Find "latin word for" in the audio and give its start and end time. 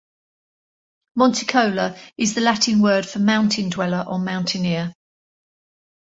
2.41-3.19